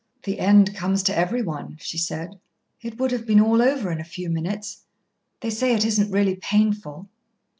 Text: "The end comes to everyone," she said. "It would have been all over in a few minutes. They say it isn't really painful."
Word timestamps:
"The 0.23 0.39
end 0.39 0.73
comes 0.73 1.03
to 1.03 1.15
everyone," 1.15 1.77
she 1.79 1.99
said. 1.99 2.39
"It 2.81 2.97
would 2.99 3.11
have 3.11 3.27
been 3.27 3.39
all 3.39 3.61
over 3.61 3.91
in 3.91 3.99
a 4.01 4.03
few 4.03 4.31
minutes. 4.31 4.81
They 5.41 5.51
say 5.51 5.75
it 5.75 5.85
isn't 5.85 6.09
really 6.09 6.37
painful." 6.37 7.07